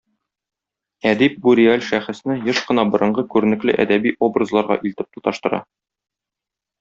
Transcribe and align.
Әдип 1.09 1.35
бу 1.43 1.51
реаль 1.59 1.83
шәхесне 1.89 2.37
еш 2.49 2.61
кына 2.69 2.85
борынгы 2.95 3.25
күренекле 3.35 3.75
әдәби 3.87 4.15
образларга 4.29 4.79
илтеп 4.91 5.11
тоташтыра. 5.19 5.61